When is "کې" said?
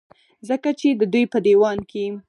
1.89-2.05